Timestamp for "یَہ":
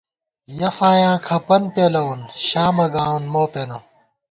0.57-0.69